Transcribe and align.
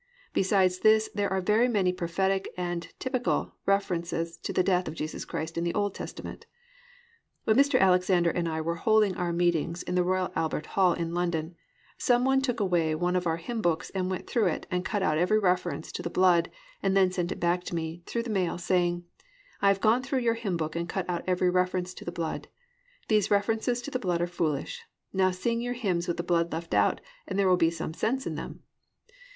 Besides 0.33 0.79
this 0.79 1.11
there 1.13 1.31
are 1.31 1.41
very 1.41 1.67
many 1.67 1.93
prophetic 1.93 2.51
and 2.57 2.87
typical 2.97 3.53
references 3.67 4.35
to 4.37 4.51
the 4.51 4.63
death 4.63 4.87
of 4.87 4.95
Jesus 4.95 5.25
Christ 5.25 5.59
in 5.59 5.63
the 5.63 5.75
Old 5.75 5.93
Testament._ 5.93 6.45
When 7.43 7.55
Mr. 7.55 7.79
Alexander 7.79 8.31
and 8.31 8.49
I 8.49 8.61
were 8.61 8.77
holding 8.81 9.15
our 9.15 9.31
meetings 9.31 9.83
in 9.83 9.93
the 9.93 10.03
Royal 10.03 10.31
Albert 10.35 10.65
Hall 10.73 10.93
in 10.93 11.13
London, 11.13 11.55
some 11.99 12.25
one 12.25 12.41
took 12.41 12.59
away 12.59 12.95
one 12.95 13.15
of 13.15 13.27
our 13.27 13.37
hymn 13.37 13.61
books 13.61 13.91
and 13.91 14.09
went 14.09 14.25
through 14.27 14.47
it 14.47 14.65
and 14.71 14.83
cut 14.83 15.03
out 15.03 15.19
every 15.19 15.37
reference 15.37 15.91
to 15.91 16.01
the 16.01 16.09
blood, 16.09 16.49
and 16.81 16.97
then 16.97 17.11
sent 17.11 17.31
it 17.31 17.39
back 17.39 17.63
to 17.65 17.75
me 17.75 18.01
through 18.07 18.23
the 18.23 18.31
mail, 18.31 18.57
saying, 18.57 19.03
"I 19.61 19.67
have 19.67 19.81
gone 19.81 20.01
through 20.01 20.21
your 20.21 20.33
hymn 20.33 20.57
book 20.57 20.75
and 20.75 20.89
cut 20.89 21.07
out 21.07 21.21
every 21.27 21.51
reference 21.51 21.93
to 21.93 22.05
the 22.05 22.11
blood. 22.11 22.47
These 23.07 23.29
references 23.29 23.83
to 23.83 23.91
the 23.91 23.99
blood 23.99 24.19
are 24.23 24.25
foolish. 24.25 24.81
Now 25.13 25.29
sing 25.29 25.61
your 25.61 25.73
hymns 25.75 26.07
with 26.07 26.17
the 26.17 26.23
blood 26.23 26.51
left 26.51 26.73
out 26.73 27.01
and 27.27 27.37
there 27.37 27.47
will 27.47 27.55
be 27.55 27.69
some 27.69 27.93
sense 27.93 28.25
in 28.25 28.33
them." 28.33 28.61